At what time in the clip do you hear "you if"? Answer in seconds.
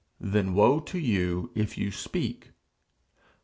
0.97-1.77